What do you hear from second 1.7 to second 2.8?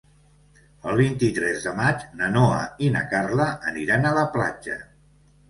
maig na Noa